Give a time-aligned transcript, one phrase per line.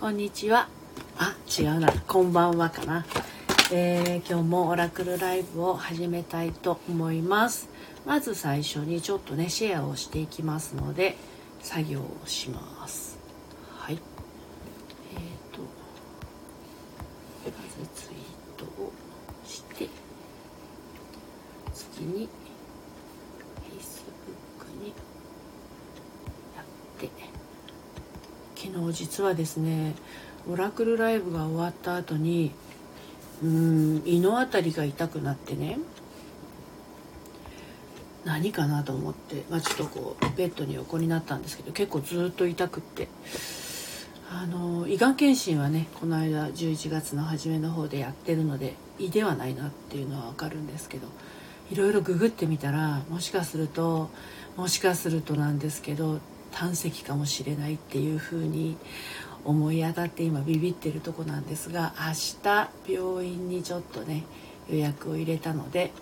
[0.00, 0.66] こんにちは。
[1.18, 1.92] あ違うな。
[2.08, 3.04] こんばんはかな、
[3.70, 7.68] えー、今日もオラクルライブを始めたいと思います。
[8.06, 11.16] まず最初にちょっとねシェアをしていきますので
[11.60, 13.18] 作業をします
[13.78, 15.60] はいえっ、ー、と
[17.44, 17.52] ま
[17.84, 18.92] ずツイートを
[19.44, 19.88] して
[21.74, 22.28] 次に
[23.78, 24.88] Facebook に
[26.56, 26.64] やっ
[26.98, 27.10] て
[28.56, 29.94] 昨日実はですね
[30.48, 32.52] オラクルライブが終わった後に
[33.42, 35.78] うん胃の辺りが痛くなってね
[38.24, 43.08] 何かなと思って、まあ、ちょっとこうベッドに横になったんですけど結構ずっと痛くって
[44.32, 51.08] あの胃がん検診はねこの間11月の初めの方でやってるので胃ではないなっていうのは分かるんですけど
[51.70, 54.08] いろいろググってみたらもしかすると
[54.56, 56.20] もしかするとなんですけど
[56.52, 58.76] 胆石かもしれないっていうふうに
[59.44, 64.24] 思い当たって今ビビってるとこなんですが明日病院にちょっとね
[64.70, 65.92] 予約を入れたので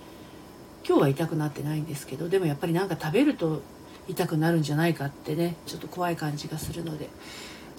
[0.86, 3.62] 今日は痛くなってないんですけどでもやっぱりなんか食べると
[4.08, 7.08] 痛くなるんじゃないかってねちょっと怖い感じがするので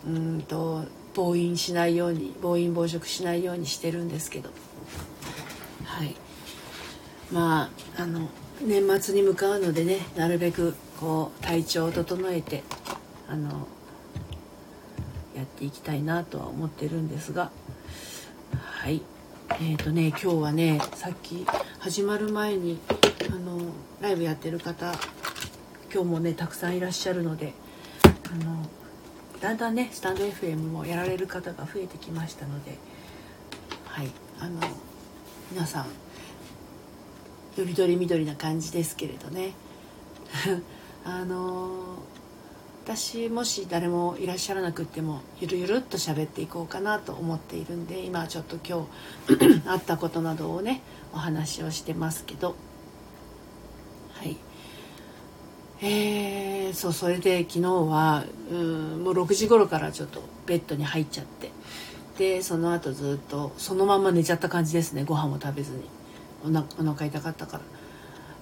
[0.08, 4.50] うんと暴飲しないように暴飲暴食しないようにしてるんですけど。
[5.84, 6.16] はい。
[7.32, 8.30] まああの
[8.62, 12.64] 年末に向かうのでねなるべくこう体調を整えて
[13.28, 13.68] あの
[15.36, 17.52] やっていきたいなとは思ってるんですが。
[18.56, 19.02] はい。
[19.52, 21.46] えーとね今日はねさっき
[21.80, 22.80] 始まる前に
[23.32, 23.60] あの
[24.00, 24.94] ライブやってる方
[25.92, 27.54] 今日もねたくさんいらっしゃるので
[28.32, 28.66] あの
[29.42, 32.78] だんだんねスタンド FM もやられる方が増えてきましたので
[33.86, 34.12] はい。
[34.40, 34.60] あの
[35.52, 35.86] 皆さん
[37.58, 39.54] よりどりみどりな感じですけれどね。
[41.06, 41.98] あの
[42.86, 48.88] 私もし誰もいらっしゃらなくってもゆるゆるっと喋っていこうかなと思っているんで今ちょっと今
[49.28, 50.82] 日 あったことなどをね
[51.14, 52.56] お話をしてますけど。
[54.14, 54.38] はい。
[55.82, 61.52] えー、そうそれで昨日はうんもう6時頃からちょっとベッドに入っちゃって。
[62.18, 65.99] でその後ずっとそのまま寝ちゃった感じですねご飯も食べずに。
[66.46, 67.64] おなお腹痛かったから。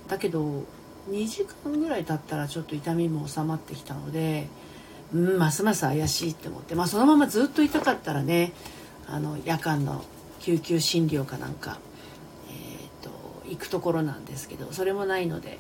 [0.08, 0.64] だけど
[1.10, 4.48] 2時間ぐらい経ったらちょっと痛みも収まってきたので
[5.14, 6.76] うんますます怪しいって思って。
[6.76, 8.54] まあそのままずっと痛かったらね
[9.08, 10.04] あの夜間の
[10.40, 11.80] 救急診療かなんか、
[12.50, 13.12] えーと、
[13.50, 15.60] 行くところなんですけどそれもないので、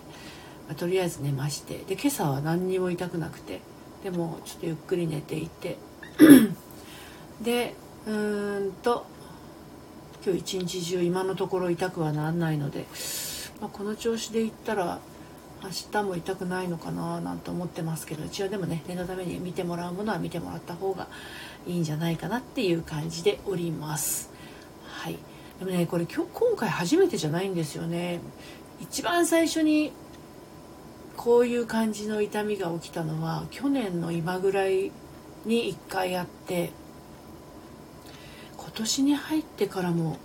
[0.67, 1.79] まあ、とりあえず寝まして。
[1.87, 3.61] で今朝は何にも痛くなくて
[4.03, 5.77] でもちょっとゆっくり寝ていて。
[7.41, 7.75] で
[8.07, 9.05] うーんと
[10.25, 12.85] 今日一日中今のところ痛くはならないので、
[13.61, 14.99] まあ、この調子でいったら
[15.63, 21.07] 明日も痛くないのかななんて思ってますけど一応でもね念のために見てもらうものは見てもらった方が
[21.65, 24.29] いいんじゃないかなっていう感じでおります。
[24.85, 25.17] はい。
[25.59, 28.19] でもねこれ今日今回初めてじゃないんですよね。
[28.79, 29.91] 一番最初に
[31.15, 34.91] こういう感じの痛みが起きたのは去年の今ぐらい
[35.45, 36.71] に1回あって
[38.77, 40.19] 今年に入ってからも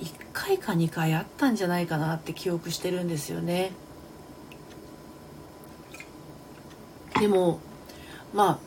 [0.00, 3.72] 1回か2回あったんじゃないかなって記憶してるんですよね。
[7.18, 7.58] でも
[8.32, 8.60] ま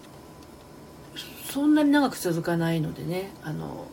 [1.16, 1.20] あ
[1.50, 3.88] そんなに長く続かないのでねあの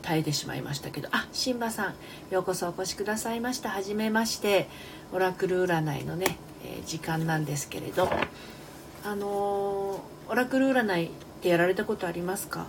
[0.00, 1.10] 耐えてしまいましたけど。
[1.12, 1.94] あシンバさん
[2.32, 3.68] ようこそお越しくださいました。
[3.68, 4.66] はじめまして。
[5.12, 8.08] オラクル占いのね、えー、時間なんですけれど。
[9.04, 11.10] あのー、オラクル占いっ
[11.42, 12.66] てやられたことありますか？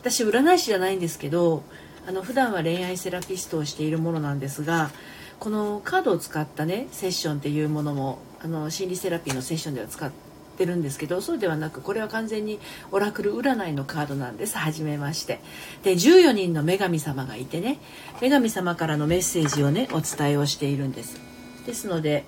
[0.00, 1.62] 私占い師じゃないんですけど
[2.06, 4.90] あの普段は恋愛セラピストをしているものなんですが
[5.38, 10.10] このカードを使ったねセッションっていうものもあの心理セラピーのセッションでは使っ
[10.56, 12.58] てるんですけどそうではなくこれは完全に
[12.92, 14.58] オラクル占いのカードなんです。
[14.58, 15.40] 初めまして。
[15.82, 17.78] で14人の女神様がいてね
[18.20, 21.20] 女神様からのメッセージをねお伝えをしているんです。
[21.66, 22.24] ですので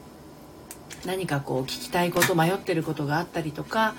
[1.04, 3.94] 何かこう聞きたいこと迷ってることがあったりとか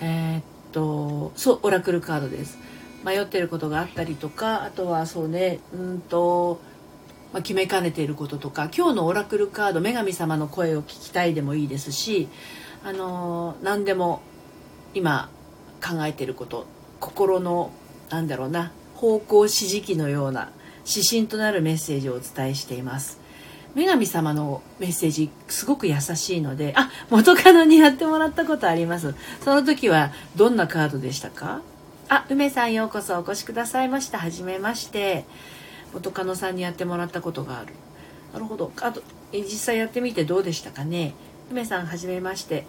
[0.00, 2.71] えー、っとそうオラクルカードです。
[3.04, 6.60] 迷ってることがあったりとかあとはそうねうんと
[7.32, 12.28] まあ、決めかねていることとか今日のオラクルカード女神様の声を聞きたいでもいいですし
[12.84, 14.20] あの何でも
[14.92, 15.30] 今
[15.82, 16.66] 考えてること
[17.00, 17.70] 心の
[18.10, 20.50] なんだろうな方向指示器のような
[20.86, 23.18] 指針となるメッセージをお伝えしています。
[23.74, 29.14] 女神様のメッセージすごく優しいのであ元カノにやってもらったことあります。
[29.40, 31.62] その時はどんなカードでしたか？
[32.14, 35.24] あ梅さんようこそお越しくださいましたはじめまして。
[35.94, 37.72] 元カノさんにやってもらったことがある。
[38.34, 38.70] なるほど。
[38.82, 41.14] あと実際やってみてどうでしたかね。
[41.50, 42.66] 梅さんはじめまして。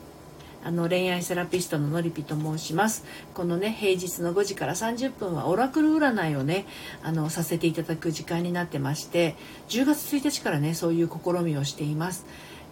[0.63, 3.03] あの恋愛セラピストののりぴと申します。
[3.33, 6.65] このね平日の5時から30分はオラクル占いをね
[7.03, 9.35] あのさせていただく時間になってまして。
[9.67, 12.25] 10月1日からねそういう試みをしています、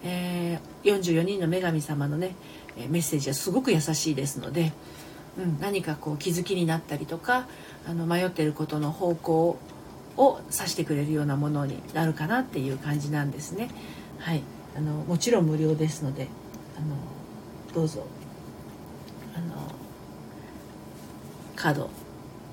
[0.04, 2.34] えー、44人の女神様のね
[2.88, 4.72] メッセージはすごく優しいですので、
[5.38, 7.46] うん、何かこう気づきになったりとか
[7.86, 9.58] あの迷ってることの方向
[10.16, 13.70] を指してくれるようなものになるかなっていう感じなんですね。
[14.18, 14.42] はい、
[14.76, 16.28] あのもちろん無料ですので
[16.76, 16.96] あの
[17.74, 18.06] どうぞ。
[19.34, 19.72] あの
[21.56, 21.90] カード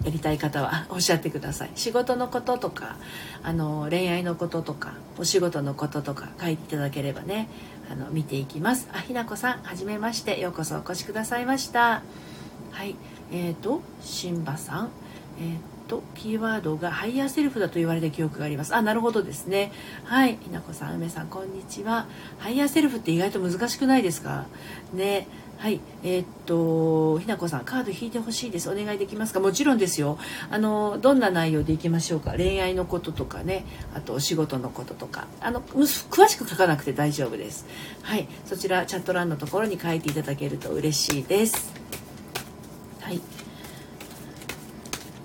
[0.06, 1.72] やりたい方は おっしゃってください。
[1.76, 2.96] 仕事のこととか
[3.44, 7.50] あの恋愛のこととかお仕事のこととか書いていただければね
[7.92, 8.88] あの見ていきます。
[8.94, 10.40] あひなこさんはじめまして。
[10.40, 12.04] ようこそお越しくださいました。
[12.72, 12.96] はい。
[13.32, 14.90] えーとシンバさん。
[15.40, 15.58] えー
[15.90, 18.76] とキーワードがハイヤーセルフだと言われた記憶があります。
[18.76, 19.72] あなるほどですね。
[20.04, 20.38] はい。
[20.40, 22.06] ひなこさん梅さんこんにちは。
[22.38, 24.46] ハイヤーセルフって意外と難しくないですか？
[24.94, 25.28] ね。
[25.58, 25.80] はい。
[26.04, 28.70] えー、っとひなこさんカード引いてほしいです。
[28.70, 29.40] お願いできますか？
[29.40, 30.20] もちろんですよ。
[30.52, 32.34] あのどんな内容でいきましょうか？
[32.34, 33.66] 恋愛のこととかね。
[33.96, 35.26] あとお仕事のこととか。
[35.42, 37.66] あの詳しく書かなくて大丈夫です。
[38.04, 38.28] はい。
[38.46, 41.79] そちらチャット欄のところに書いていただけると嬉しいです。
[43.10, 43.22] はい。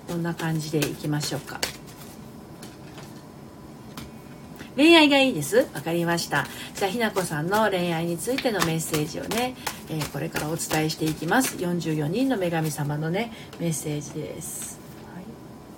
[0.09, 1.61] こんな感じでいきましょうか。
[4.75, 5.69] 恋愛がいいです。
[5.75, 6.47] わかりました。
[6.75, 9.55] じゃあひなこさんの恋愛についてのメッセージをね、
[9.91, 11.59] えー、これからお伝えしていきます。
[11.59, 14.79] 44人の女神様のねメッセージです。
[15.15, 15.25] はい。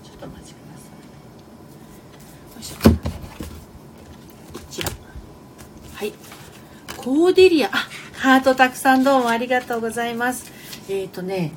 [0.06, 0.92] ちょっとお待ちくださ
[2.52, 2.54] い。
[2.54, 2.76] よいしょ。
[4.52, 4.90] こちら。
[5.96, 6.12] はい。
[6.96, 7.70] コーデリア。
[8.14, 10.52] ハートたくさんどうもありがとうございます。
[10.88, 11.50] えっ、ー、とね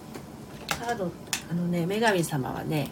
[0.89, 1.12] カード
[1.51, 2.89] あのね女神様はね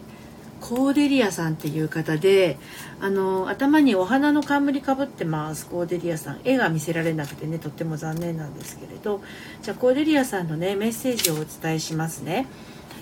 [0.61, 2.57] コーデリアさんっていう方で
[2.99, 5.67] あの頭にお花の冠かぶってます。
[5.67, 6.39] コーデリアさん。
[6.43, 9.21] 絵が見せられなくてねとっても残念なんですけれど。
[9.61, 12.47] じゃあコーデリアさんのねメッセージをお伝えしますね。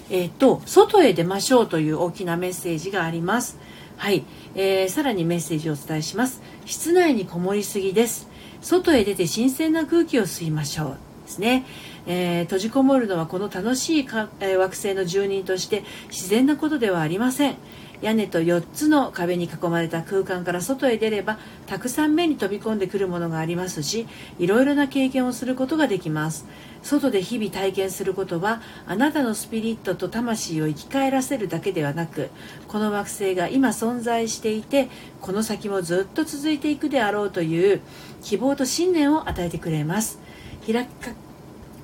[0.09, 3.57] えっ、ー、と外へ出ましょうという大きなメッセージがあります。
[3.95, 4.25] はい、
[4.56, 6.41] えー、さらにメッセージをお伝えします。
[6.65, 8.27] 室内にこもりすぎです。
[8.62, 10.98] 外へ出て新鮮な空気を吸いましょう。
[11.25, 11.65] ですね。
[12.07, 17.56] えー、閉じこもるのはこの楽しいか、えー、惑星の住人として自然なことではありません。
[18.02, 24.06] 屋根と4つの壁に囲まれた空間から外へ出ればたくさん目に飛び込んでくるものがありますし
[24.38, 26.46] いろいろな経験をすることができます。
[26.84, 32.30] 外で日々体験することはあなたのスピリットと魂を生き返らせるだけではなく
[32.68, 37.81] この惑星が今存在していてこの先もずっと続いていくであろうという
[38.22, 40.19] 希望と信念を与えてくれます。
[40.68, 40.88] 開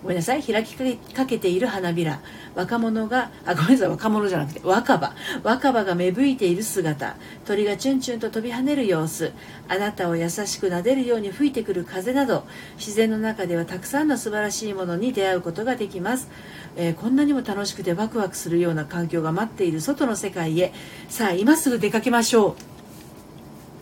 [0.02, 0.44] ごめんなさい。
[0.44, 2.22] 開きかけている花びら。
[2.56, 3.88] 若者があごめんなさい。
[3.90, 5.14] 若者じゃなくて若葉。
[5.44, 7.16] 若葉が芽吹いている姿。
[7.46, 9.32] 鳥がチュンチュンと飛び跳ねる様子。
[9.68, 12.46] あなたを優しく撫でるように吹いてくる風など。
[12.78, 16.30] 自然の中ではたくさんの素晴らしいものに出会うことができます、
[16.76, 20.74] えー、こんなにも楽しくてワクワクするような環境が待っている外の世界へ。
[21.10, 22.71] さあ今すぐ出かけましょう。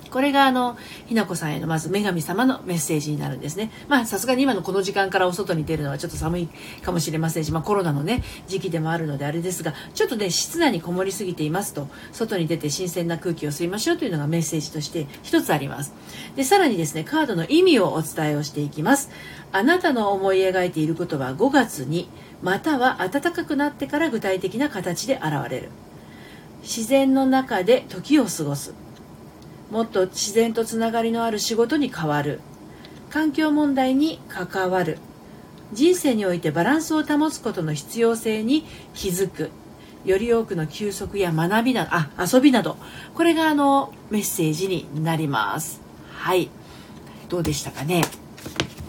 [0.10, 0.78] これがあの
[1.08, 3.72] ひなこさんへのまず女神様のメッセージになるんですね。
[3.88, 6.50] まあさすがに今のこの時間からお外に出るのはちょっと寒い
[6.82, 15.94] かもしれませんし、まあ、コロナのね時期でもあるのであれですがちょっとね室内にこもりすぎていますと外に出て新鮮な空気を吸いましょうというのがメッセージとして一つあります。
[16.36, 19.10] でさらにですねカードの意味をお伝えをしていきます。
[19.52, 22.08] あなたの思い描いていることは5月に
[22.42, 25.70] または暖かくなってから具体的な形で現れる。
[26.62, 28.74] 自然の中で時を過ごす。
[29.72, 32.40] もっと自然とつながりのある仕事に変わる。
[33.10, 34.98] 環境問題に関わる。
[35.74, 39.52] 人生においてバランスを保つことの必要性に気づく。
[40.06, 42.78] より多くの休息や学びなどあ遊びなど。
[43.14, 45.82] これがあのメッセージになります。
[46.12, 46.50] はい。
[47.28, 48.04] どうでしたかね？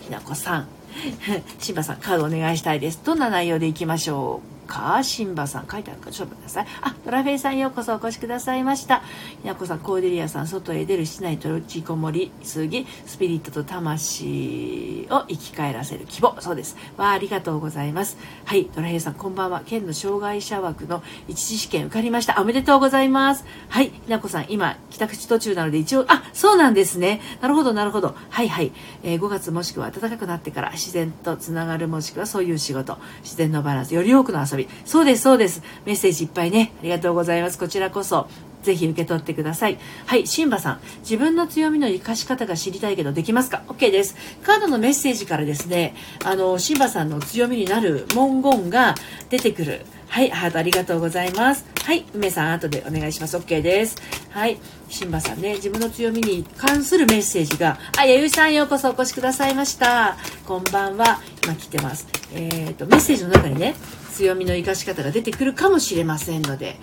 [0.03, 0.69] ひなこさん。
[1.61, 3.01] しんばさんカードお願いしたいです。
[3.05, 4.50] どんな内容でいきましょう？
[4.71, 5.03] か？
[5.03, 6.13] シンバさん書いてあるか？
[6.13, 6.67] ちょっと待ってください。
[6.83, 9.03] あドラフェイさんようこそお越しくださいました。
[9.43, 12.87] ひなこさんコーデリアさん外へ出る室内閉じこもりすぎ。
[13.07, 16.37] スピリットと魂を生き返らせる希望。
[16.41, 16.77] そうです。
[16.97, 18.17] わありがとうございます。
[18.45, 19.63] はいドラフェイさんこんばんは。
[19.67, 22.41] 県の障害者枠の一次試験受かりました。
[22.41, 23.45] おめでとうございます。
[23.69, 27.21] はいひなこさん今帰宅地途中なので一応あそうなんですね。
[27.41, 28.15] なるほどなるほど。
[28.29, 28.73] はいはい、
[29.03, 32.99] えー、5月もしくは暖かくなってから自然とつながるもしくはそういう仕事。
[33.23, 33.95] 自然のバランス。
[33.95, 34.69] より多くの遊びび。
[34.85, 35.63] そうです、そうです。
[35.85, 36.73] メッセージいっぱいね。
[36.81, 37.59] ありがとうございます。
[37.59, 38.29] こちらこそ。
[38.63, 39.79] ぜひ受け取ってください。
[40.07, 40.81] はい、シンバさん。
[41.01, 44.17] 自分の強みの活かし方が知りたいけどできますか ?OK です。
[44.43, 48.95] カードのメッセージからですね、あの、シンバさんの強みになる文言が
[49.29, 49.81] 出てくる。
[50.09, 51.65] はい、ハートありがとうございます。
[51.85, 53.37] はい、梅さん、後でお願いします。
[53.37, 53.97] OK です。
[54.31, 60.17] はい、シンバさんね、自分の強みに関するメッセージが、あ、やゆさんようこそお越しくださいました。
[60.47, 61.21] こんばんは。
[61.45, 62.09] 今来てます。
[62.35, 63.77] えっ、ー、と、メッセージの中にね、
[64.11, 66.77] 強みの活かし方が出てくるかもしれませんので、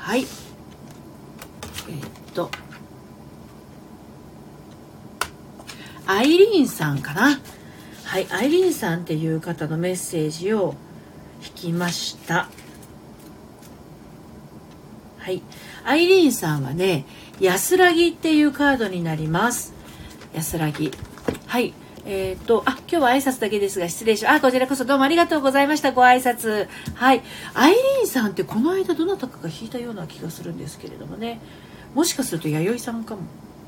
[0.00, 0.20] はい。
[0.20, 0.26] えっ、
[2.34, 2.50] と、
[6.06, 7.40] アイリーンさんかな。
[8.04, 10.74] はい、アイリーンさんっていう方のメッセージを
[11.42, 12.48] 引きました。
[15.18, 15.42] はい。
[15.84, 17.06] アイリーンさんはね、
[17.40, 19.72] 安らぎっていうカードになります。
[20.34, 20.92] 安らぎ。
[21.46, 21.72] はい。
[22.06, 24.34] えっ、ー、と、あ、今日は挨拶だけですが失礼します。
[24.34, 25.92] あ、こちらこそどうもありがとうございました。
[25.92, 26.68] ご挨拶。
[26.94, 27.22] はい。
[27.54, 31.40] アイリーンさんってこの間どなたかが弾いたような気がするんですけれどもね。
[31.94, 33.22] もしかすると弥生さんかも。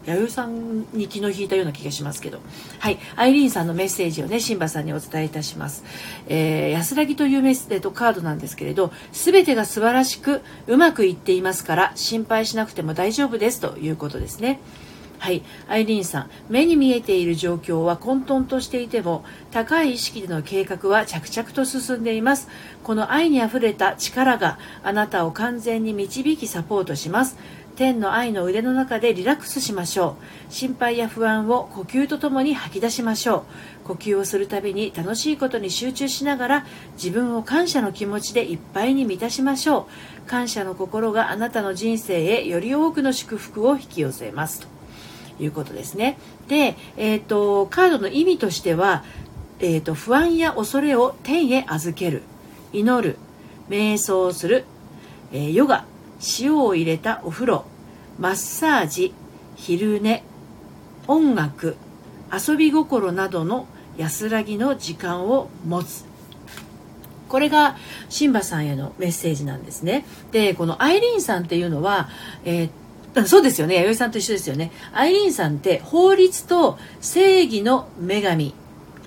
[0.05, 2.38] 弥生さんに昨日引いたような気がしますけど。
[2.78, 2.99] はい。
[3.16, 5.85] アイリーンさんのメッセージをね、シンバさんにお伝えいたします。
[6.28, 14.61] えー、安らぎというメッセージとカードなんですけれど、すべてが素晴らしくうまくいっていますから、心配しなくても大丈夫ですということですね。
[15.18, 16.30] はい、アイリーンさん。
[16.49, 22.49] 目に見えている状況は混沌としていても高い意識での計画は着々と進んでいます。
[22.85, 27.37] この愛にあふれた力があなたを完全に導きサポートします。
[27.76, 30.16] 天の愛の腕の中でリラックスしましょ
[30.49, 30.52] う。
[30.52, 33.44] 心配や不安を呼吸とともに吐き出しましょ
[33.85, 33.88] う。
[33.88, 39.88] 呼吸をするたびに楽しいことに集中しながら自分を感謝の気持ちでいっぱいに満たしましょ
[40.25, 40.28] う。
[40.28, 44.75] 感謝の心があなたの人生へより多くの祝福を引き寄せます。
[45.38, 46.19] いうことですね。
[46.49, 49.05] で、えーと、カードの意味としては、
[49.59, 52.23] えーと不安や恐れを天へ預ける
[52.73, 53.16] 祈る
[53.71, 54.64] 瞑想する、
[55.33, 55.87] えー、ヨガ
[56.38, 57.64] 塩を入れたお風呂
[58.19, 59.14] マッサージ
[59.57, 60.23] 昼寝
[61.07, 61.76] 音楽
[62.33, 63.66] 遊び心などの
[63.97, 66.05] 安らぎの時間を持つ。
[67.28, 67.76] これが
[68.09, 70.05] シンバさんへのメッセージなんですね。
[70.33, 72.09] でこのアイリーンさんっていうのは、
[72.45, 72.71] えー、
[73.25, 73.76] そうですよね。
[73.76, 74.73] 弥生さんと一緒ですよね。
[74.92, 78.54] アイリーンさんって法律と正義の女神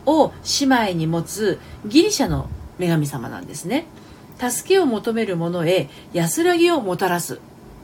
[0.06, 2.50] を姉妹に持つギリシャの
[2.80, 3.86] 女神様なんですね。
[4.40, 7.40] 助けを求める者へ安らぎをもたらす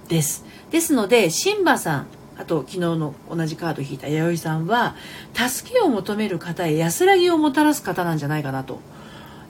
[0.08, 0.46] です。
[0.72, 4.96] ですのでシンバさんあと昨日の同じカード引いた弥生さんは
[5.34, 8.80] 助けを求める方へ安らぎをもたらす方なんじゃないかなと。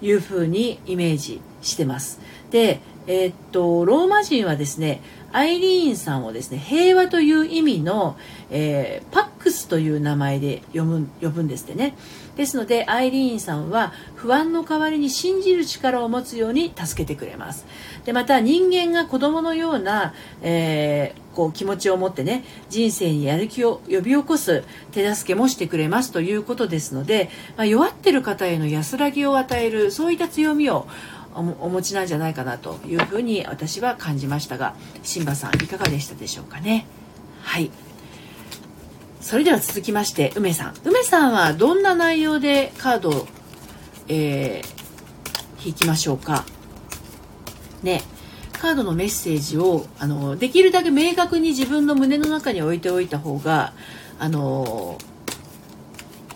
[0.01, 2.19] いうふうにイメージしてます。
[2.51, 5.01] でえー、っとローマ人はですね
[5.31, 8.17] アイリーンさんをですね平和という意味の、
[8.49, 11.95] えー、パックスという名前で呼ぶ呼ぶんですってね。
[12.35, 17.65] ですのでアイリーンさんは不安の代わりに信じる力を持つように助けてくれます。
[18.03, 30.87] でまた人間が子供のような、えー、こう気持ちを持ってね人生にやる気を呼び起こす手助けもしてくれますということですので、まあ、弱ってる方への安らぎを与えるそういった強みを
[31.35, 34.73] お持ちなんじゃないかなというふうに私は感じましたが
[35.03, 36.87] シンバさんいかがでしたでしょうかね？
[37.43, 37.69] はい。
[39.19, 40.73] それでは続きまして梅さん。
[40.85, 43.27] 梅さんはどんな内容でカードを、
[44.07, 46.45] えー、引きましょうか？
[47.83, 48.01] ね。
[48.53, 53.73] カードのメッセージをあのできるだけ明確に自分の胸の中に置いておいた方が
[54.17, 54.97] あの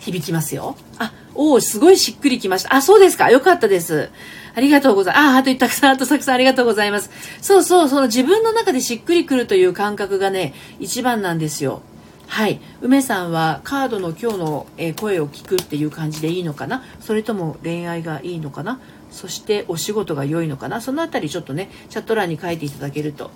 [0.00, 0.76] 響きますよ。
[0.98, 2.74] あおおすごいしっくりきました。
[2.74, 3.30] あそうですか。
[3.30, 4.10] よかったです。
[4.54, 5.24] ありがとうございます。
[5.34, 7.10] あ、あとたくさん、あとたくさんありがとうございます。
[7.40, 11.82] そうそう、その自分の中でしっくりくるという感覚がね、一番なんですよ。
[12.26, 14.66] はい、梅さんはカードの今日の、
[15.00, 16.84] 声を聞くっていう感じでいいのかな？
[17.00, 18.78] それとも恋愛がいいのかな？
[19.10, 20.80] そしてお仕事が良いのかな？
[20.80, 23.32] そのあたりちょっとねチャット欄に書いていただけると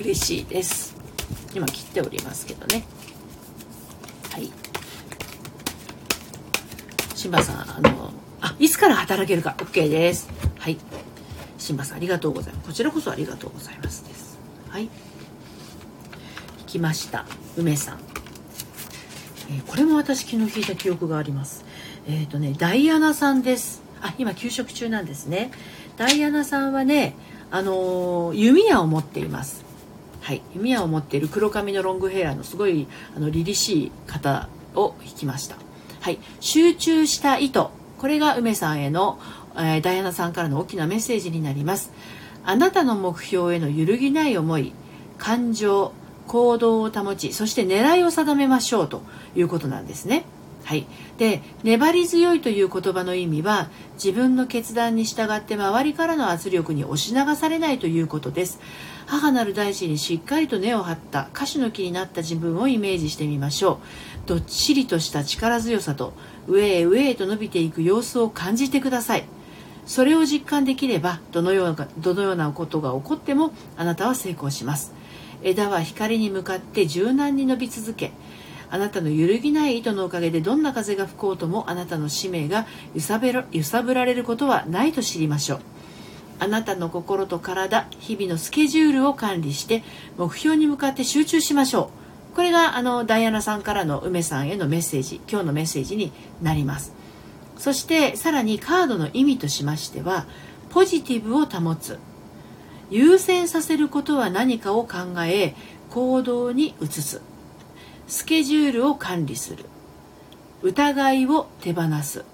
[0.00, 0.96] 嬉しいです
[1.54, 2.84] 今切っておりますけどね
[4.32, 4.50] はい
[7.14, 8.12] シンバさんあの
[8.42, 9.54] あいつから働けるか。
[9.56, 10.28] OK です。
[10.58, 10.76] はい。
[11.58, 12.66] シンバさんありがとうございます。
[12.66, 14.36] こちらこそありがとうございますです。
[14.68, 14.86] はい。
[14.86, 14.88] 聞
[16.66, 17.24] きました。
[17.56, 18.00] 梅さん、
[19.48, 21.64] えー、これも私昨日引いた記憶があります。
[22.08, 23.80] えっ、ー、とねダイアナさんです。
[24.00, 25.52] あ今休息中なんですね。
[25.96, 27.14] ダイアナさんはね
[27.52, 29.64] あのー、弓矢を持っています。
[30.20, 30.42] はい。
[30.56, 35.54] 弓矢を持っている黒髪のロングヘアのすごいあの凛々しい方を引きました。
[36.00, 36.18] はい。
[36.40, 37.66] 集中した意図
[38.02, 39.20] これが梅さんへの、
[39.54, 41.92] えー、ダイアナさんからの大きなメッセージになります
[42.44, 44.72] あなたの目標への揺るぎない思い
[45.18, 45.92] 感情
[46.26, 49.02] 行動を保ちそして狙いを定めましょうと
[49.36, 50.24] いうことなんですね。
[50.64, 50.86] はい、
[51.18, 58.60] で粘り強いという言葉の意味は自分の決断に従って周りからの圧力に押し流されないということです。
[59.06, 63.80] 母なる大地にしっかりと根を張った歌手の木になった自分をイメージしてみましょ
[64.24, 64.28] う。
[64.28, 66.12] どっしりとした力強さと
[66.46, 69.24] 上へ上へと伸びていく様子を感じてください。
[69.84, 74.94] それを実感できればどのようなどのようなことが起こってもあなたは成功します。
[75.42, 78.12] 枝は光に向かって柔軟に伸び続け
[78.72, 83.20] あなたの揺るぎない糸のおかげでどんな風が吹こうともあなたの使命が揺さ
[83.52, 85.60] 揺さぶられることはないと知りましょう。
[86.38, 89.84] あなたの心と体日々のスケジュールを管理して
[90.16, 91.90] 目標に向かって集中しましょ
[92.32, 92.34] う。
[92.34, 96.10] これがあのダイアナさんからの梅さんへのメッセージ今日のメッセージに
[96.40, 96.94] なります。
[97.58, 100.24] そしてさらにカードの意味としましては
[100.70, 101.98] ポジティブを保つ。
[102.88, 105.54] 優先させることは何かを考え
[105.90, 107.20] 行動に移す。
[108.12, 109.64] スケジュールを管理する
[110.60, 112.26] 疑いを手放す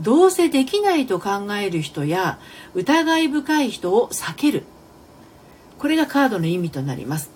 [0.00, 2.40] どうせできないと考える人や
[2.74, 4.64] 疑い深い人を避ける
[5.78, 7.30] これがカードの意味となります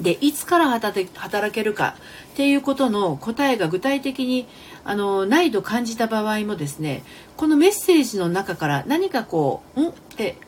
[0.00, 1.96] でいつから働けるか
[2.32, 4.48] っていうことの答えが具体的に
[4.84, 7.04] あのないと感じた場合もですね
[7.36, 10.38] このメッセージの中から何かこう「ん?」って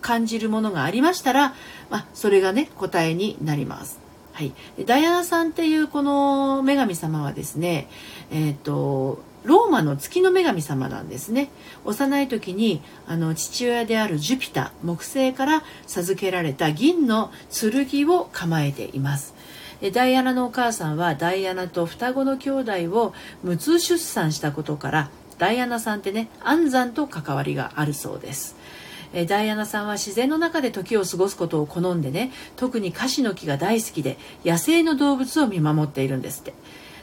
[0.00, 1.56] 感じるものがありましたら、
[1.90, 4.07] まあ、それがね答えになります。
[4.38, 4.54] はい、
[4.84, 7.88] ダイアナさんっていうこの女神様はですね、
[8.30, 11.50] えーと、ローマの月の女神様なんですね。
[11.84, 19.34] 幼い時にあの父親であるジュピタ木星から授けられた銀の剣を構えています。
[19.92, 28.54] ダイアナのお母さんはダイアナと双子の兄弟を無痛出産したことからダイアナさんってね安産と関わりがあるそうです。
[29.12, 36.54] えダイアナさんは自然の中で時を過ごすことを好んでね特にカシの木が大好きで野生の動物を見守っているんですって。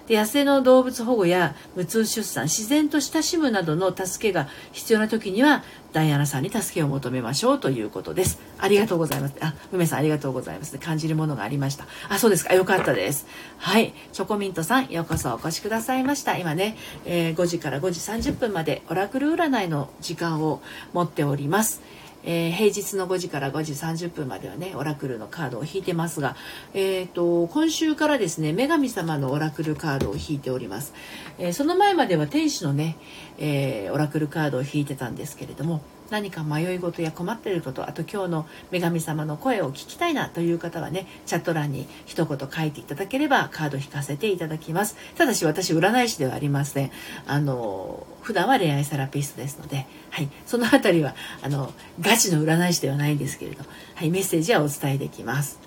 [0.07, 8.39] で野生の動物保護や無痛出産自然と親しむなどの助けが必要な時にはダイアナさんに助けを求めましょうということです。
[8.59, 9.35] ありがとうございます。
[9.39, 10.77] あ梅さんありがとうございます。
[10.77, 11.87] 感じるものがありました。
[12.09, 12.53] あそうですか。
[12.53, 13.25] よかったです。
[13.57, 13.93] はい。
[14.11, 16.37] チョコミントさんようこそお越しくださいました。
[16.37, 21.81] 今ね、えー、5時から5時30分までオラクル占いの時間を持っております。
[22.25, 26.35] えー、平日の5時から5時30分まではねオラクルのカードを引いてますが、
[26.73, 30.93] えーと、今週からですね女神様のオラクルカードを引いております、
[31.37, 32.97] えー、その前までは天使のね、
[33.37, 44.95] えオラクルカードを引いてたんですけれども何か迷い事や困っていることあと今日の女神様の声を聞きたいなという方はねチャット欄に一言書いていただければカード引かせていただきます。
[45.15, 46.91] ただし私占い師ではありません。
[47.25, 53.63] あの普段は恋愛セラピストですので、はい、その辺りはあのガチの占い師ではないんですけれど、
[53.93, 55.59] はい、メッセージはお伝えできます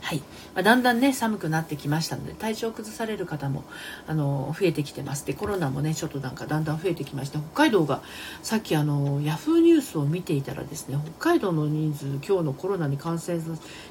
[0.00, 0.22] はい
[0.54, 3.64] まあ、だんだんね寒くなってきましたので体調崩される方も
[4.06, 5.26] あの増えてきてます。
[5.26, 8.02] でコロナもねちょっとなんかだんだん増えてきまして北海道が
[8.42, 13.40] さっきあのヤフーニュースを見ていたらですね北海道の人数今日のコロナに感染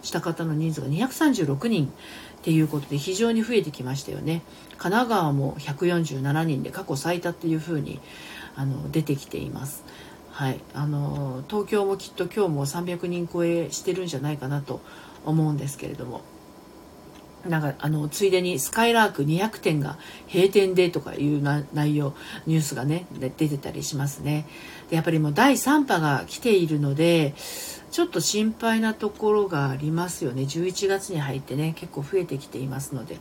[0.01, 1.89] した方の人数が236人っ
[2.41, 4.41] ていうことで非常に増えてきましたよね。
[4.77, 7.99] 神奈川も147人で過去最多っていうふうに
[8.55, 9.83] あの出てきています。
[10.31, 14.81] はい、あの東京もきっと今日も300人超えしてるんじゃないかなと
[15.25, 16.21] 思うんですけれども。
[17.47, 19.97] なんかあのついでにスカイラーク200点が
[20.31, 22.13] 閉店でとかいうな内容
[22.45, 24.47] ニュースがね出てたりしますね。
[24.89, 27.33] でやっぱりもう第3波が来ているので
[27.91, 30.43] ちょっと心配なところがありますよね。
[30.43, 33.17] 11月に入ってね結構増えてきていますので。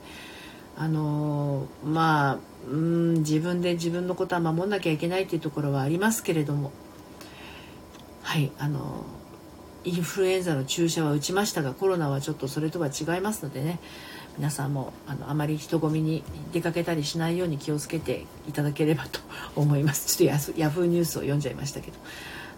[0.79, 2.39] あのまあ
[2.71, 6.71] うん自分で自分のことは守んなきゃいけないっていうところはありますけれども。
[8.23, 9.07] はいあの
[9.85, 13.79] インフルエンザの注射は打ちましたがコロナはちょっとそれとは違いますのでね。
[14.38, 16.22] 皆さんもあのあまり人混みに
[16.53, 19.20] 出かけたりしないように気をつけていただければと
[19.55, 20.16] 思います。
[20.16, 21.96] ちょっとヤフーニュースを読んじゃいましたけど。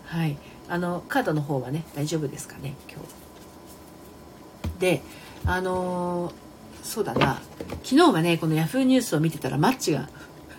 [0.07, 0.37] はい。
[0.69, 4.81] あのカードの方はね大丈夫ですかね今日。
[4.81, 5.03] で
[5.47, 6.33] あのー、
[6.83, 7.41] そうだな。
[7.85, 10.09] 昨日はねこのヤフーニュースを見てたらマッチが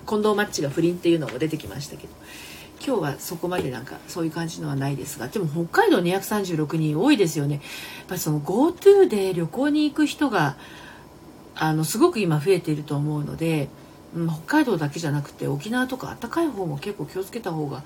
[0.07, 2.13] 近藤マッチが不倫っていうのも出てきましたけど。
[2.85, 5.27] 今日はそこまでなんかそういう感じのはないですが。
[5.27, 7.55] でも北海道236人多いですよね。
[7.55, 10.55] やっぱりその GoTo で旅行に行く人が
[11.55, 13.67] あのすごく今増えていると思うので、
[14.15, 17.83] うん、北海道だけじゃなくて沖縄とか暖かい方も結構気をつけた方が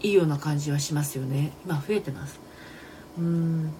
[0.00, 1.52] いいような感じはしますよね。
[1.64, 2.38] 今増えてます。
[3.18, 3.70] うん。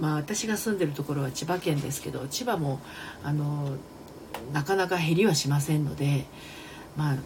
[0.00, 2.80] まあ私が住んでるところは千葉県ですけど千葉も
[3.24, 3.72] あの
[4.52, 6.24] なかなか減りはしませんので
[6.96, 7.16] まあ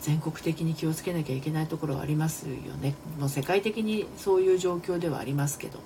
[0.00, 2.94] 全国的に気をつけなきゃいけないところはありますよね。
[3.18, 5.78] もう世界的にそういう状況ではありますけど。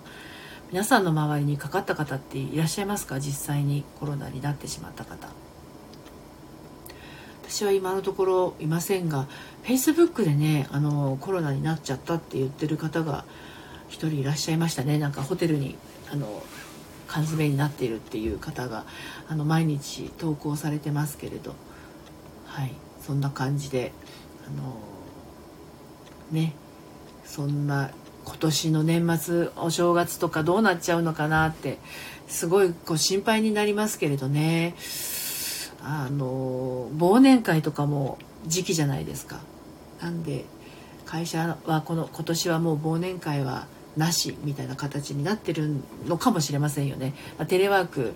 [0.70, 3.20] 皆さんの周りにかかった方っていらっしゃいますか？
[3.20, 5.28] 実際にコロナになってしまった方。
[7.42, 9.26] 私は今のところいませんが
[9.64, 13.24] Facebook でねあのコロナになっちゃったって言ってる方が
[13.88, 14.98] 1人いらっしゃいましたね。
[14.98, 15.78] なんかホテルに
[16.12, 16.42] あの
[17.06, 18.84] 缶詰になっているっていう方が
[19.26, 21.54] あの毎日投稿されてますけれど。
[22.44, 22.74] はい。
[23.00, 23.92] そんな感じで
[24.46, 24.76] あの
[26.30, 26.52] ね。
[27.24, 27.90] そんな
[28.28, 31.78] 今年の年末お正月とかどうなっちゃうのかなって
[32.28, 34.74] すごいこう心配になりますけれどね。
[35.80, 39.40] あの忘年会とかも時期じゃないですか。
[40.02, 40.44] なんで
[41.06, 45.74] 会社はこの今年はもう忘年会はなしみたいな形になってる
[46.06, 48.12] のかもしれませんよね、ま、テレワーク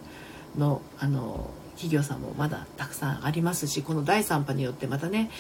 [0.57, 5.31] のあの企業さんもまだたくさんありますしこの第3波によってまたね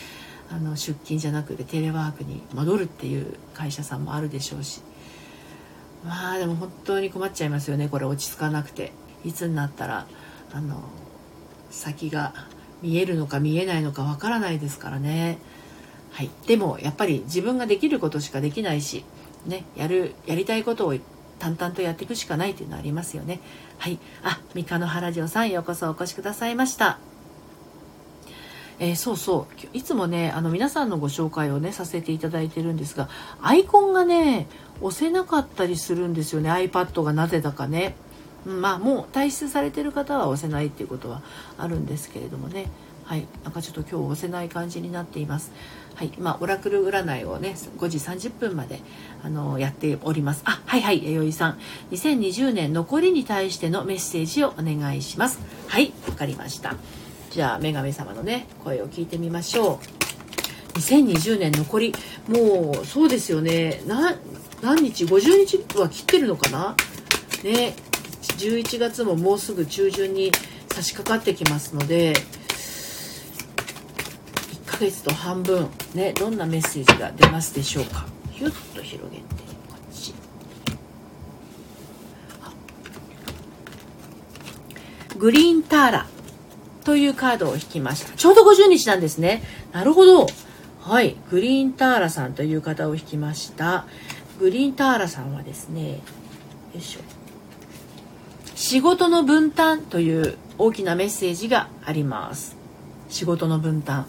[0.50, 4.82] あの出勤じゃなくてテレワークに戻るっていう会社さんもあるでしょうし。
[6.04, 8.92] まあでも本当に困っちゃいますよねこれ落ち着かなくて。
[9.24, 10.06] いつになったら
[10.52, 10.82] あの
[11.70, 12.34] 先が
[12.82, 15.38] 見えるのか見えないのかわからないですからね。
[16.10, 16.30] はい。
[16.46, 19.04] でもやっぱり自分ができることしかできないし
[19.46, 20.94] ねやるやりたいことを
[21.38, 23.40] 淡々とやっていくしかないというのはありますよね。
[23.78, 23.98] はい。
[24.22, 27.11] あ三日野原城さんようこそお越しくださいました。
[28.78, 29.76] えー、そうそう。
[29.76, 33.08] いつもねあの皆さんのご紹介をねさせていただいてるんですが
[33.40, 34.46] アイコンがね
[34.80, 36.50] 押せなかったりするんですよね。
[36.50, 37.94] iPad がなぜだかね、
[38.44, 41.22] まあもう退出されてる方は押せないっていうことは
[41.58, 42.66] あるんですけれどもね。
[43.04, 43.26] はい。
[43.44, 45.52] なんかちょっと今日押せない感じになっています。
[45.94, 48.80] はい、まあ、オラクル占いをね5時30分まで
[49.22, 50.42] あのやっております。
[50.44, 51.58] あはいはい弥生さん。
[51.90, 55.40] 2020年残りに対してのメッセージをお願いします。
[55.68, 56.74] はいわかりました。
[57.32, 59.80] じゃあ女神様のね声を聞いてみましょ
[60.74, 60.78] う。
[60.78, 61.94] 2020年残り
[62.28, 63.80] もうそうですよね。
[63.86, 64.14] な
[64.60, 66.76] 何日50日は切ってるのかな？
[67.42, 67.74] ね
[68.20, 70.30] 11月ももうすぐ中旬に
[70.68, 72.18] 差し掛かってきますので1
[74.66, 78.04] ヶ月と半分ねどんなメッセージが出ますでしょうか？
[78.30, 79.22] ヒュッと広げて
[79.70, 80.12] こっち。
[85.16, 86.06] グリーンターラ。
[86.84, 88.16] というカードを引きました。
[88.16, 89.42] ちょうど50日なんですね。
[89.72, 90.26] なるほど。
[90.80, 91.16] はい。
[91.30, 93.86] グリーンターラさんという方を引きました。
[94.40, 95.98] グリーンターラさんはですね、よ
[96.76, 97.00] いしょ。
[98.56, 102.56] 仕事の分担という大きなメッセージがあります。
[103.08, 104.06] 仕事の分担。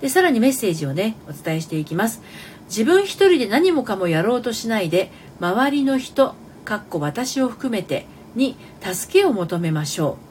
[0.00, 2.22] で、さらにメッセージをね、お伝えしていきます。
[2.68, 5.10] 自分一人で何もかもやろうとしないで、
[5.40, 6.34] 周りの人、
[6.64, 10.23] かっこ私を含めて、に助けを求めましょう。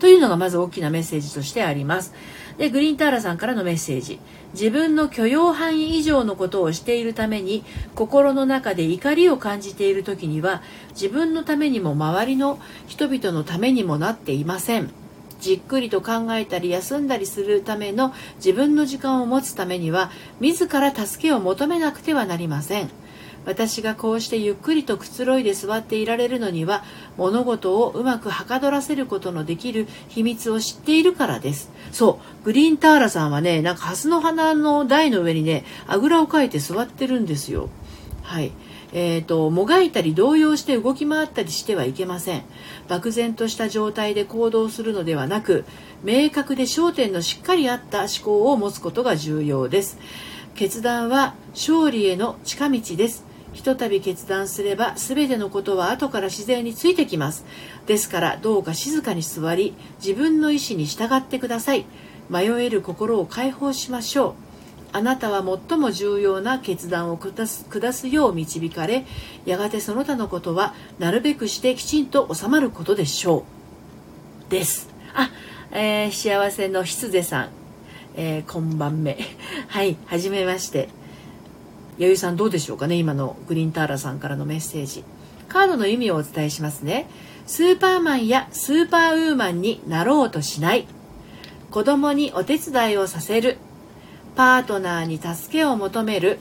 [0.00, 2.12] というのがまず大きなメッセージとしてあります。
[2.58, 4.18] で、グリーンターラさんからのメッセージ。
[4.54, 14.90] 自分の許容範囲以上のことをしているために、心の中で怒りを感じている時には、自分のためにも周りの人々のためにもなっていません。
[15.40, 20.10] じっくりと考えたり休んだりするための自分の時間を持つためには、
[20.40, 22.90] 自ら助けを求めなくてはなりません。
[23.46, 26.84] 私がこうしてゆっくりとくつろいで座っていられるのには
[27.16, 31.70] 物事をうまくはかどらせることのできる秘密を知っているからです。
[31.92, 37.68] そうグリーンターラさんはねなんかハスの花の台の上にねあぐらをかいて座ってるんですよ。
[38.22, 38.52] はい。
[38.92, 42.42] えーと、もがいたり動揺して動き回ったりしてはいけません。
[42.88, 45.64] 漠然とした状態で行動するのではなく
[46.02, 49.98] 明確で焦点のしっかりあった思考を持つことが重要です。
[50.56, 53.29] 決断は勝利への近道です。
[53.52, 57.44] ひとたび決断すれば全てのことは後から自然についてきます。
[57.86, 61.84] ですからどうか静かに座り自分の意思に従ってください。
[62.28, 64.34] 迷える心を解放しましょう。
[64.92, 69.06] あなたは最も重要な決断を下す下すよう導かれ
[69.46, 73.44] やがてその他のことはなるべくしてきちんと収まることでしょ
[74.48, 74.50] う。
[74.50, 74.88] です。
[75.14, 75.30] あ、
[75.70, 77.48] えー、幸せの羊瀬さん、
[78.16, 79.18] えー、こんばんめ。
[79.68, 80.88] はいはじめまして。
[82.00, 85.04] 弥生さんどうでしょうかね今のグリーンターラさんからのメッセージ。
[85.48, 87.06] カードの意味をお伝えしますね。
[87.46, 90.86] スーパーマンやスーパーウーマンになろうとしない。
[91.70, 93.58] 子供にお手伝いをさせる。
[94.34, 96.38] パートナーに助けを求める。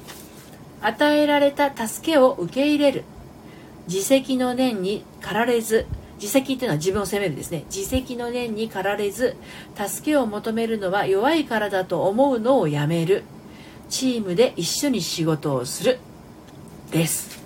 [0.81, 3.03] 与えられた助けを受け入れる。
[3.89, 5.87] 自責の念に駆られず。
[6.21, 7.65] 自責っていうのは自分を責めるですね。
[7.65, 9.35] 自責の念に駆られず。
[9.75, 13.25] 助けを求めるのは弱いからだと思うのをやめる。
[13.89, 15.99] チームで一緒に仕事をする
[16.91, 17.39] です。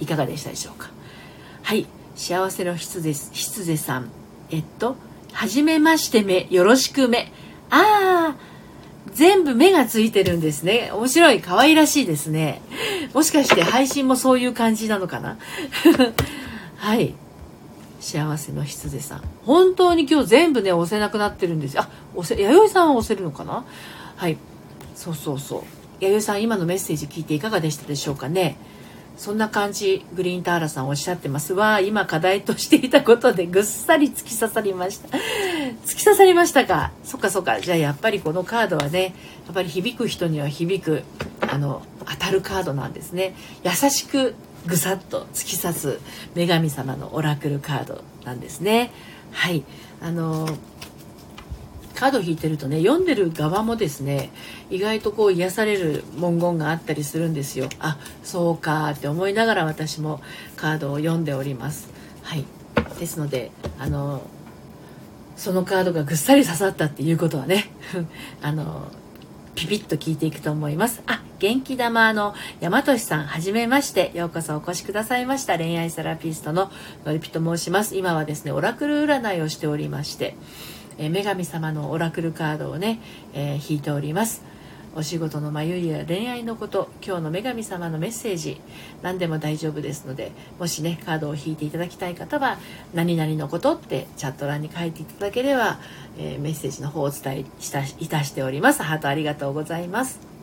[0.00, 0.90] いかがでしたでしょうか？
[1.62, 1.86] はい。
[2.16, 4.10] 幸せの羊羊さん。
[4.50, 4.96] えっと
[5.32, 7.32] はじめまして目よろしく目
[7.70, 8.36] ああ
[9.12, 10.90] 全部目がついてるんですね。
[10.92, 11.40] 面白い。
[11.40, 12.60] 可愛らしいですね。
[13.12, 15.38] もしかして配信もそういう感じなのかな？
[16.76, 17.14] はい。
[18.00, 19.22] 幸せの羊さん。
[19.44, 21.74] 本当に今日全部ね押せなくなってるんです。
[21.76, 23.64] よあ押せ弥生さんは押せるのかな？
[24.16, 24.36] はい。
[24.94, 25.62] そうそうそう。
[26.00, 28.56] 弥生さん今のメッセージ聞いていかがでしたでしょうかね？
[29.16, 31.80] そんな感じグリーンターラさんおっしゃってますわ。
[31.80, 35.08] 今課題としていたことでぐっさり突き刺さりました。
[35.86, 36.90] 突き刺さりましたか？
[37.04, 37.60] そっかそっか。
[37.60, 39.14] じゃあやっぱりこのカードはね
[39.46, 41.04] やっぱり響く人には響く
[41.40, 43.36] あの当たるカードなんですね。
[43.62, 44.34] 優しく
[44.66, 46.00] ぐさっと突き刺す
[46.34, 48.90] 女神様のオラクルカードなんですね。
[49.30, 49.62] はい。
[50.02, 50.48] あの
[52.04, 54.30] カード引いてるとね読んでる側もですね
[54.68, 57.70] 意外とこう癒される文言があったりするんですよ。
[57.78, 60.20] あそうかって思いながら私も
[60.54, 61.88] カードを読んでおります。
[62.22, 62.44] はい。
[62.98, 64.20] ですのであの
[65.34, 67.70] そのカードがぐっさり刺さったっていうことはね
[68.42, 68.88] あの
[69.54, 71.00] ピピッと聞いていくと思います。
[71.06, 74.10] あ元気玉の山俊さんはじめまして。
[74.12, 75.56] ようこそお越しくださいました。
[75.56, 76.70] 恋愛セラピストの
[77.06, 77.96] のりぴと申します。
[77.96, 80.36] 今はですねオラクル占いをしておりまして
[80.98, 83.00] え女神様のオラクルカードをね、
[83.32, 84.42] えー、引いております。
[84.96, 88.60] お仕事の迷いや恋愛のこと今日の女神様のメッセージ
[89.02, 90.30] 何でも大丈夫ですので
[90.60, 92.58] もしねカードを引いていただきたい方は
[92.94, 95.80] 「何々のこと」ってチャット欄に書いていただければ、
[96.16, 98.84] えー、メッセージの方をお伝えしたいたしております。
[98.84, 100.34] ハートありがとうございます。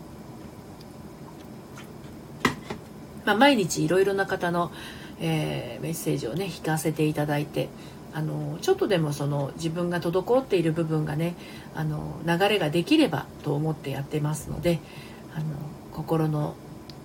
[3.25, 4.71] まあ、毎日いろいろな方の、
[5.21, 7.69] えー、メッセージをね引かせていただいて
[8.13, 11.35] あのちょっとでもその自分が滞っている部分がね
[11.75, 14.79] あの流れができればと思ってやってますので
[15.33, 15.45] あの
[15.93, 16.55] 心の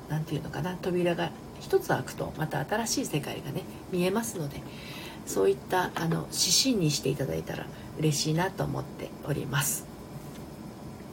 [0.09, 4.61] 何て言うのかな扉が一つ開くとまた新しい世界がね見えますので
[5.27, 7.67] そういったあの指針にしていただいたら
[7.99, 9.87] 嬉しいなと思っております。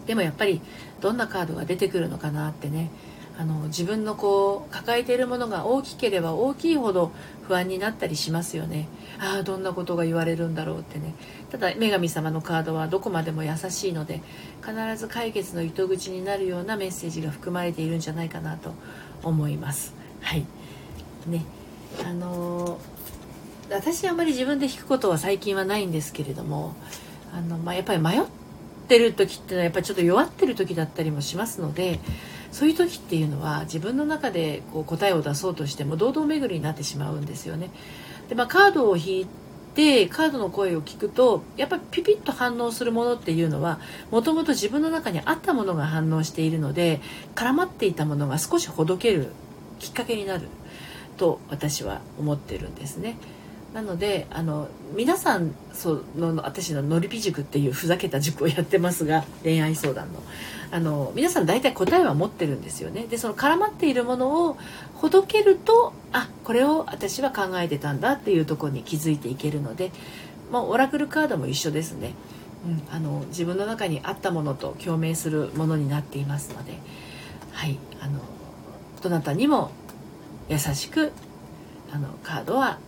[0.05, 0.61] でもやっぱり
[1.01, 2.91] どんなカードが出てくるのかなってね
[3.37, 7.11] あの自分のこう抱えているものが大きければ大きいほど
[7.47, 8.87] 不安になったりしますよね。
[9.19, 11.15] ああどんなことが言われるんだろうってね。
[11.51, 14.21] ただ女神様のカードはどこまでも優しいので
[14.61, 18.73] 必ず解決の糸口になるようなメッセージが含まれているんじゃないかなと
[19.23, 19.95] 思います。
[20.21, 20.45] はい。
[21.27, 21.45] ね。
[22.05, 26.75] あのー、私あんまり自分で弾くことは最近はないんですけれども
[27.33, 28.21] あの、まあ、やっぱり迷っ
[28.87, 31.99] てる時っていうのはやっぱりちょっと弱ってる時だったりもしますので
[32.53, 37.71] そういう時っていうのは自分の中でこう答えを出そうとしても堂々巡りになってしまうんですよね。
[38.29, 39.27] でまあ、カードを引い
[39.75, 43.79] てカードの声を聞くとやっぱりピピッと反応するものっていうのは
[44.11, 47.01] もともと自分の中にあったものが反応しているので
[47.35, 49.31] 絡まっていたものが少しほどける
[49.79, 50.47] きっかけになる
[51.17, 53.17] と私は思ってるんですね。
[53.73, 60.21] なのであの皆さんその私ののりぴ塾っていうふざけた塾をやってますが恋愛相談の。
[60.71, 63.05] あの皆さん大体答えは持ってるんですよね。
[63.05, 64.57] でその絡まっているものを
[64.95, 69.91] ほどけるとあこれを私は考えてたんだっていうところに気づいていけるので
[70.51, 72.13] もうオラクルカードも一緒ですね、
[72.65, 76.73] うん、あの自分の中にあったものと共鳴するものになっていますので。
[77.53, 78.19] はいあの
[79.01, 79.71] どなたにも
[80.49, 81.11] 優しく
[81.91, 82.79] あのカードは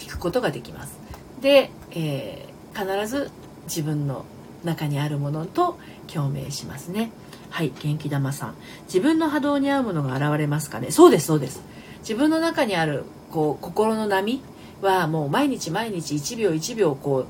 [0.00, 0.98] 引くことができます。
[1.40, 3.30] で、えー、必ず
[3.64, 4.24] 自分の
[4.64, 5.78] 中にあるものと
[6.12, 7.10] 共鳴しますね。
[7.50, 8.54] はい元気玉さん。
[8.86, 10.90] 自分の波動に合うものが現れますかね？
[10.90, 11.62] そうですそうです。
[12.00, 14.42] 自分の中にあるこう心の波
[14.82, 17.26] はもう毎日毎日1秒1秒こう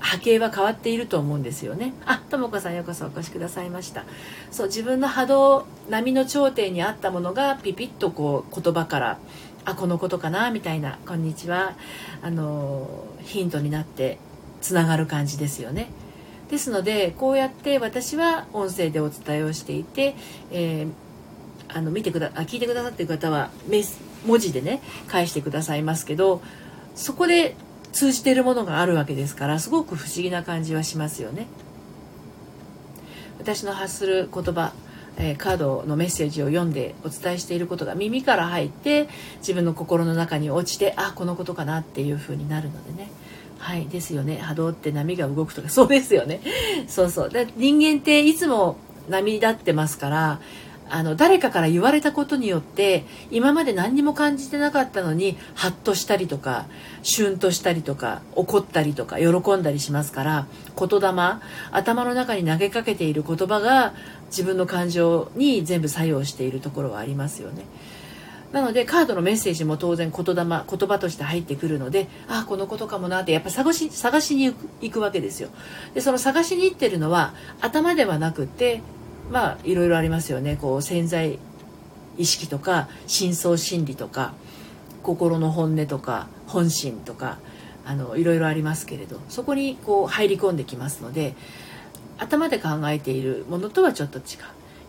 [0.00, 1.92] 波形は変わっていると思うんですよね。
[2.06, 4.04] あともこさんようこそお越しくださいました。
[4.50, 9.18] そう自分の波動波の頂点にあったものがピピッとこう言葉から
[9.64, 11.74] あこのことかなみたいな「こんにちは」
[12.22, 14.18] あのヒントになって
[14.60, 15.88] つながる感じですよね。
[16.50, 20.16] ですのでこうやって私は音声でお伝えをしていて、
[20.50, 20.88] え、
[21.68, 26.42] あの見てくだあ聞いてくださってる方はメス文字でね返してくださいますけど
[26.96, 27.54] そこで
[27.92, 31.46] 通じてるものがあるわけですからすごく不思議な感じはしますよね。
[33.38, 34.72] 私の発する言葉
[35.16, 43.10] えカードのメッセージを読んでお伝えしていることが耳から入って自分の心の中に落ちてあこのことかなっていう風になるのでね。
[43.58, 44.38] はいですよね。
[44.38, 45.68] 波動って波が動くとか。
[45.68, 46.40] そうですよね。
[46.88, 47.30] そうそう。
[47.30, 48.76] で人間っていつも
[49.08, 50.40] 波立ってますから
[50.90, 56.66] あの誰かから言われたことによって今まで何にも感じてなかったのにハッとしたりとか
[57.02, 61.10] シュンとしたりとか怒ったりとか喜んだりしますから言霊
[61.70, 63.94] 頭の中に投げかけている言葉が
[64.26, 67.64] 自分の感情に全部作用しているところはありますよね。
[68.52, 75.50] なのでカードのメッセージも当然言霊言葉として入ってくるのでああこのことかもなってやっぱ探し探しに行くわけですよ
[75.94, 78.82] でその探しに行ってるのは頭ではなくて
[79.30, 80.56] まあいろいろありますよね。
[80.60, 81.38] こう潜在
[82.18, 84.34] 意識とか深層心理とか
[85.02, 87.38] 心の本音とか本心とか
[87.86, 91.34] あのいろいろありますけれどそこにこう入り込んできますので
[92.18, 94.24] 頭で考えているものとはちょっと違う。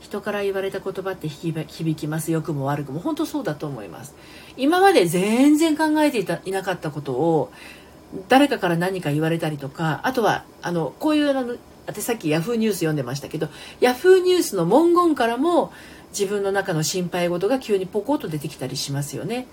[0.01, 2.31] 人から言われた言葉って響きます。
[2.31, 2.99] 良くも悪くも。
[2.99, 4.13] 本当そうだと思います。
[4.57, 7.51] 今まで全然考えていたいなかったことを
[8.27, 15.71] 誰かから何か言われたりとかあとはあのこういうあの私さっきヤフーニュース読んでましたけどヤフーニュースの文言からも
[16.11, 19.47] 自分の中の心配事が急にポコッと出てきたりしますよね。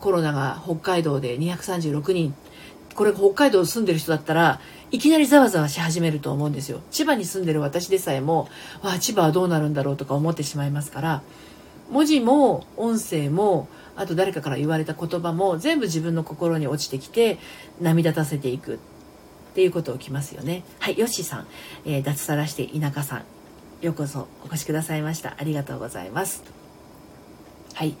[0.00, 2.34] コロナが北海道で236人。
[2.94, 6.80] これ北海道住んでる人だったらいきなりざわざわし始めると思うんですよ。
[6.90, 8.48] 千葉に住んでる私でさえも
[8.82, 11.22] わあ千葉はどうなるんだろうとか思ってしまいますから。
[11.90, 17.38] 文字も音声もあと誰かから言われた言葉も全部自分の心に落ちてきて
[17.80, 18.80] 涙立たせていく。
[19.56, 20.64] っていうこと起きますよね。
[20.80, 21.46] はいヨッシーさん、
[21.86, 23.24] えー、脱サラして田舎さん。
[23.80, 25.34] ようこそお越しくださいました。
[25.38, 26.44] ありがとうございます。
[27.72, 27.96] はい。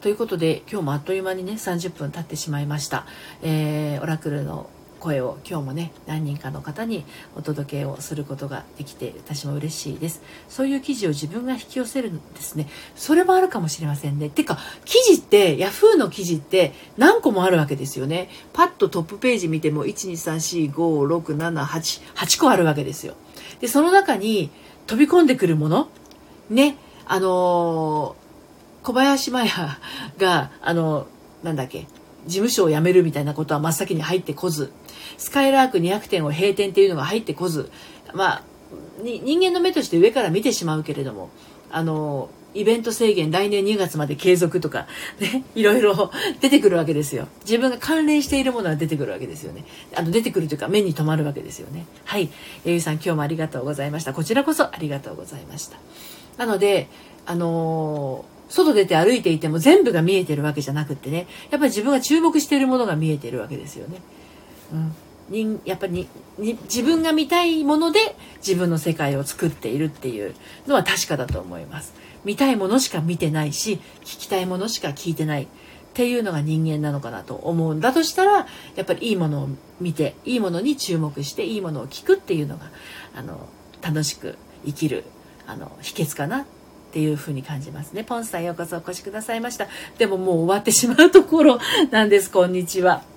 [0.00, 3.06] ということで今日もあっという間にね30分経ってしまいました、
[3.40, 4.68] えー、オラクルの
[5.06, 7.04] 声を今日もね何人かの方に
[7.36, 10.20] お届けをすることができて私も嬉しいです。
[10.48, 12.66] そういう記事を自分が引き寄せるんですね。
[12.96, 14.30] それもあるかもしれませんね。
[14.30, 18.30] てか記事ってヤフーの記事って何個もあるわけですよね。
[18.52, 23.14] パッとトップページ見ても123456788個あるわけですよ。
[23.60, 24.50] でその中に
[24.88, 25.88] 飛び込んでくるもの
[26.50, 29.52] ねあのー、小林麻也
[30.18, 31.06] があの
[31.44, 31.86] なんだっけ
[32.26, 34.72] 事務所を辞めるみたいなことは真っ先に入ってこず。
[35.18, 37.70] スカイラーク200点を閉店っていうのが入ってこず
[38.14, 38.42] まあ
[39.02, 41.30] 人間の目として上から見てしまうけれども
[41.70, 44.86] あのイベント制限来年2月まで継続とか
[45.20, 47.28] ねいろいろ 出てくるわけですよ。
[47.44, 49.64] 自分が関連しているものは出てくるわけですよね。
[49.94, 51.84] あの出てくるというか目に留まるわけですよね。
[52.04, 52.30] はい。
[52.64, 54.14] えゆさん今日もありがとうございました。
[54.14, 55.76] こちらこそありがとうございました。
[56.38, 56.88] なので
[57.26, 63.96] あのー外出て歩いていても全部が見えてるわけじゃなくってねやっぱり自分が注目しているものが見えてるわけですよね。
[64.72, 64.94] うん、
[65.28, 66.08] 人やっぱり
[66.38, 67.98] 自分が見たいもので
[68.38, 70.34] 自分の世界を作っているっていう
[70.66, 71.94] のは確かだと思います。
[72.24, 75.46] 見たいものしか見てないし聞きたいものしか聞いてないっ
[75.94, 79.48] ていうのが人間なのかなと思うんだとしたらやっぱりいいものを
[79.80, 82.70] 見ていいものに注目していいものを聞くっていうのが
[83.14, 83.48] あの
[83.80, 85.04] 楽しく生きる
[85.46, 86.44] あの秘訣かなっ
[86.92, 88.04] ていう風に感じますね。
[88.04, 89.68] ポンさんようこそお越しくださいました。
[89.98, 91.58] でももう終わってしまうところ
[91.90, 92.30] なんです。
[92.30, 93.15] こんにちは。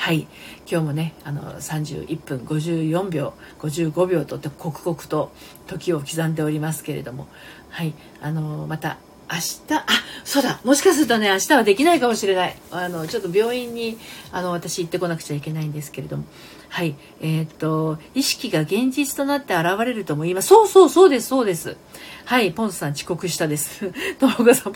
[0.00, 0.26] はい。
[0.66, 5.30] 今日もね、あの、31分54秒、55秒と刻々と
[5.66, 7.28] 時を刻んでおりますけれども、
[7.68, 7.92] はい。
[8.22, 8.96] あの、また
[9.30, 9.84] 明日、あ、
[10.24, 12.56] そうだ、もしかするとね、明日はできないかもしれない。
[12.70, 13.98] あの、ちょっと病院に、
[14.32, 16.24] あの、私行ってこなくちゃいけないんですけれども、
[16.70, 16.94] はい。
[17.20, 20.48] えー、っと、意識が現実となって現れるとも言います。
[20.48, 21.76] そうそう、そうです、そうです。
[22.24, 23.90] はい、ポンさん遅刻したです。
[24.20, 24.72] ともこさん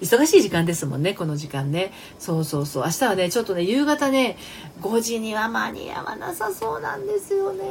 [0.00, 1.92] 忙しい時間ですもんね、この時間ね。
[2.18, 2.82] そうそうそう。
[2.82, 4.36] 明日はね、ちょっとね、夕方ね、
[4.80, 7.64] 5時には間に合わなさそうなんですよね。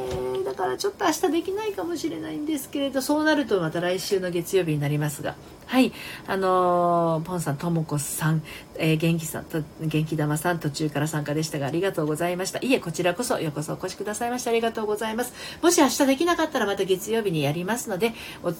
[0.46, 5.36] だからちょっと明日できないかもしれないんですけれど、そうなるとまた来週の月曜日になりますが。
[5.68, 5.92] はい、
[6.28, 8.42] あのー、ポンさん、ともこさん、
[8.78, 12.60] えー、元気さんと、元気玉さん、途中から参加でしたが、ありがとうございました。
[12.60, 14.52] いえ、こちらこそ、ようこそお越しくださいました。
[14.52, 15.34] ありがとうございます。
[15.62, 18.14] もし明日できなかったら、また月曜日にやりますので、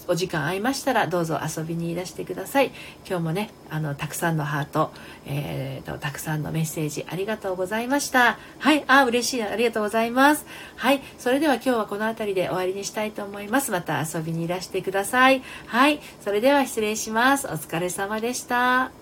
[0.06, 2.72] お時間合いましたら、どうぞ遊びにいらしてください。
[3.08, 4.92] 今日もね、あの、たくさんのハート、
[5.24, 8.38] えーと、たくさんのメッセージ、ありがとうございました。
[8.58, 10.44] はい、あ、嬉しい、ありがとうございます。
[10.76, 13.70] はい、それでは今日はこの辺りで終わりにしたいと思います。
[13.70, 15.42] また遊びにいらしてください。
[15.66, 17.46] はい、それでは失礼します。
[17.46, 18.97] お疲れ様でした。